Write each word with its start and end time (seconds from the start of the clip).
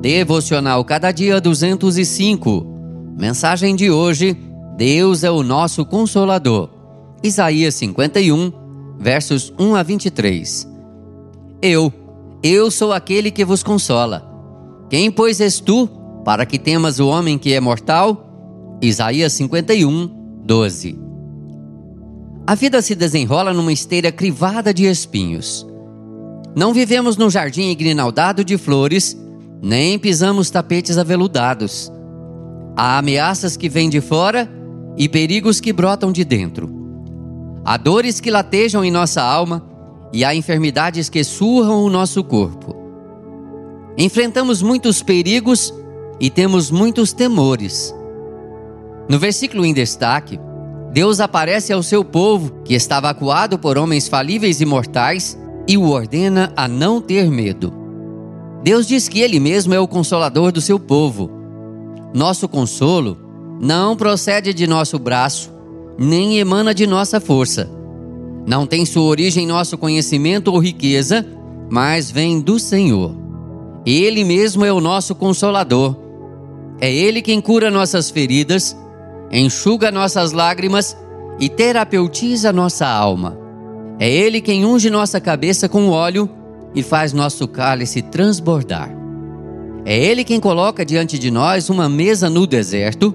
Devocional 0.00 0.82
Cada 0.82 1.12
Dia 1.12 1.38
205. 1.42 2.66
Mensagem 3.18 3.76
de 3.76 3.90
hoje: 3.90 4.34
Deus 4.74 5.22
é 5.22 5.30
o 5.30 5.42
nosso 5.42 5.84
consolador. 5.84 6.70
Isaías 7.22 7.74
51, 7.74 8.50
versos 8.98 9.52
1 9.58 9.74
a 9.74 9.82
23. 9.82 10.66
Eu, 11.60 11.92
eu 12.42 12.70
sou 12.70 12.94
aquele 12.94 13.30
que 13.30 13.44
vos 13.44 13.62
consola. 13.62 14.26
Quem, 14.88 15.10
pois, 15.10 15.38
és 15.38 15.60
tu, 15.60 15.86
para 16.24 16.46
que 16.46 16.58
temas 16.58 16.98
o 16.98 17.06
homem 17.06 17.36
que 17.36 17.52
é 17.52 17.60
mortal? 17.60 18.78
Isaías 18.80 19.34
51, 19.34 20.10
12. 20.42 20.98
A 22.46 22.54
vida 22.54 22.80
se 22.80 22.94
desenrola 22.94 23.52
numa 23.52 23.70
esteira 23.70 24.10
crivada 24.10 24.72
de 24.72 24.86
espinhos. 24.86 25.66
Não 26.56 26.72
vivemos 26.72 27.18
num 27.18 27.28
jardim 27.28 27.68
igrinaldado 27.68 28.42
de 28.42 28.56
flores 28.56 29.14
nem 29.62 29.98
pisamos 29.98 30.50
tapetes 30.50 30.96
aveludados. 30.96 31.92
Há 32.76 32.98
ameaças 32.98 33.56
que 33.56 33.68
vêm 33.68 33.90
de 33.90 34.00
fora 34.00 34.50
e 34.96 35.08
perigos 35.08 35.60
que 35.60 35.72
brotam 35.72 36.10
de 36.10 36.24
dentro. 36.24 36.70
Há 37.64 37.76
dores 37.76 38.20
que 38.20 38.30
latejam 38.30 38.84
em 38.84 38.90
nossa 38.90 39.22
alma 39.22 39.62
e 40.12 40.24
há 40.24 40.34
enfermidades 40.34 41.08
que 41.08 41.22
surram 41.22 41.82
o 41.82 41.90
nosso 41.90 42.24
corpo. 42.24 42.74
Enfrentamos 43.98 44.62
muitos 44.62 45.02
perigos 45.02 45.74
e 46.18 46.30
temos 46.30 46.70
muitos 46.70 47.12
temores. 47.12 47.94
No 49.08 49.18
versículo 49.18 49.64
em 49.64 49.74
destaque, 49.74 50.40
Deus 50.92 51.20
aparece 51.20 51.72
ao 51.72 51.82
seu 51.82 52.04
povo 52.04 52.62
que 52.64 52.74
estava 52.74 53.10
acuado 53.10 53.58
por 53.58 53.76
homens 53.76 54.08
falíveis 54.08 54.60
e 54.60 54.64
mortais 54.64 55.38
e 55.68 55.76
o 55.76 55.88
ordena 55.88 56.52
a 56.56 56.66
não 56.66 57.00
ter 57.00 57.30
medo. 57.30 57.79
Deus 58.62 58.86
diz 58.86 59.08
que 59.08 59.20
Ele 59.20 59.40
mesmo 59.40 59.72
é 59.72 59.80
o 59.80 59.88
consolador 59.88 60.52
do 60.52 60.60
seu 60.60 60.78
povo. 60.78 61.30
Nosso 62.12 62.48
consolo 62.48 63.16
não 63.60 63.96
procede 63.96 64.52
de 64.52 64.66
nosso 64.66 64.98
braço, 64.98 65.50
nem 65.98 66.38
emana 66.38 66.74
de 66.74 66.86
nossa 66.86 67.20
força. 67.20 67.70
Não 68.46 68.66
tem 68.66 68.84
sua 68.84 69.04
origem 69.04 69.44
em 69.44 69.46
nosso 69.46 69.78
conhecimento 69.78 70.48
ou 70.48 70.58
riqueza, 70.58 71.26
mas 71.70 72.10
vem 72.10 72.40
do 72.40 72.58
Senhor. 72.58 73.14
Ele 73.86 74.24
mesmo 74.24 74.64
é 74.64 74.72
o 74.72 74.80
nosso 74.80 75.14
consolador. 75.14 75.96
É 76.80 76.92
Ele 76.92 77.22
quem 77.22 77.40
cura 77.40 77.70
nossas 77.70 78.10
feridas, 78.10 78.76
enxuga 79.30 79.90
nossas 79.90 80.32
lágrimas 80.32 80.96
e 81.38 81.48
terapeutiza 81.48 82.52
nossa 82.52 82.86
alma. 82.86 83.38
É 83.98 84.10
Ele 84.10 84.40
quem 84.40 84.64
unge 84.64 84.90
nossa 84.90 85.20
cabeça 85.20 85.68
com 85.68 85.88
óleo 85.88 86.28
e 86.74 86.82
faz 86.82 87.12
nosso 87.12 87.46
cálice 87.48 88.02
transbordar. 88.02 88.90
É 89.84 89.98
Ele 89.98 90.24
quem 90.24 90.38
coloca 90.38 90.84
diante 90.84 91.18
de 91.18 91.30
nós 91.30 91.70
uma 91.70 91.88
mesa 91.88 92.28
no 92.28 92.46
deserto 92.46 93.14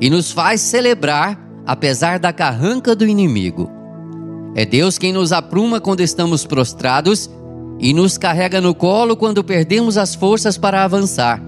e 0.00 0.08
nos 0.08 0.30
faz 0.30 0.60
celebrar 0.60 1.46
apesar 1.66 2.18
da 2.18 2.32
carranca 2.32 2.94
do 2.94 3.06
inimigo. 3.06 3.70
É 4.54 4.64
Deus 4.64 4.96
quem 4.96 5.12
nos 5.12 5.32
apruma 5.32 5.80
quando 5.80 6.00
estamos 6.00 6.46
prostrados 6.46 7.28
e 7.78 7.92
nos 7.92 8.16
carrega 8.16 8.60
no 8.60 8.74
colo 8.74 9.16
quando 9.16 9.44
perdemos 9.44 9.98
as 9.98 10.14
forças 10.14 10.56
para 10.56 10.84
avançar. 10.84 11.42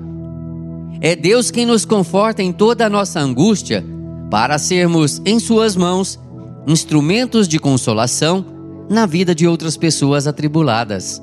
É 1.00 1.14
Deus 1.14 1.50
quem 1.50 1.64
nos 1.64 1.84
conforta 1.84 2.42
em 2.42 2.52
toda 2.52 2.84
a 2.84 2.90
nossa 2.90 3.20
angústia 3.20 3.84
para 4.30 4.58
sermos, 4.58 5.22
em 5.24 5.38
Suas 5.38 5.76
mãos, 5.76 6.18
instrumentos 6.66 7.48
de 7.48 7.58
consolação 7.58 8.44
na 8.90 9.06
vida 9.06 9.34
de 9.34 9.46
outras 9.46 9.76
pessoas 9.76 10.26
atribuladas. 10.26 11.22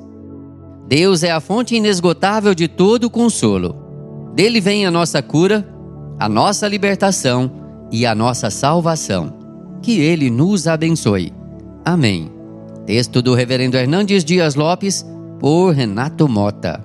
Deus 0.88 1.22
é 1.22 1.32
a 1.32 1.40
fonte 1.40 1.74
inesgotável 1.74 2.54
de 2.54 2.68
todo 2.68 3.10
consolo. 3.10 3.74
Dele 4.34 4.60
vem 4.60 4.86
a 4.86 4.90
nossa 4.90 5.20
cura, 5.20 5.66
a 6.18 6.28
nossa 6.28 6.68
libertação 6.68 7.50
e 7.90 8.06
a 8.06 8.14
nossa 8.14 8.50
salvação. 8.50 9.34
Que 9.82 10.00
Ele 10.00 10.30
nos 10.30 10.68
abençoe. 10.68 11.32
Amém. 11.84 12.30
Texto 12.84 13.20
do 13.20 13.34
Reverendo 13.34 13.76
Hernandes 13.76 14.24
Dias 14.24 14.54
Lopes, 14.54 15.04
por 15.40 15.72
Renato 15.72 16.28
Mota. 16.28 16.82